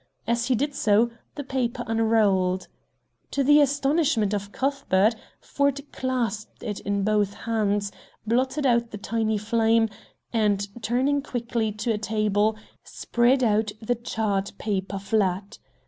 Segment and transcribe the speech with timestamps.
[0.25, 2.67] As he did so the paper unrolled.
[3.29, 7.91] To the astonishment of Cuthbert, Ford clasped it in both hands,
[8.25, 9.89] blotted out the tiny flame,
[10.33, 15.59] and, turning quickly to a table, spread out the charred paper flat.